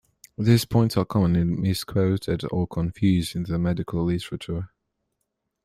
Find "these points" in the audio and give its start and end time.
0.39-0.97